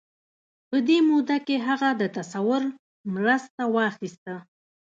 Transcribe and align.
په 0.69 0.77
دې 0.87 0.97
موده 1.07 1.37
کې 1.47 1.55
هغه 1.67 1.89
د 2.01 2.03
تصور 2.17 2.61
مرسته 3.15 3.61
واخيسته. 3.75 4.35